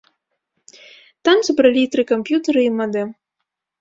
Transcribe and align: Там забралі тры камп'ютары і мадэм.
Там 1.29 1.37
забралі 1.49 1.83
тры 1.97 2.03
камп'ютары 2.13 2.61
і 2.69 2.77
мадэм. 2.83 3.07